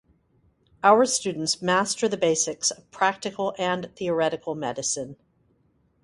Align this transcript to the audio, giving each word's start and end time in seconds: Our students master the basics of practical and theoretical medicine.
Our 0.83 1.05
students 1.05 1.61
master 1.61 2.07
the 2.09 2.17
basics 2.17 2.71
of 2.71 2.89
practical 2.89 3.53
and 3.59 3.91
theoretical 3.95 4.55
medicine. 4.55 5.15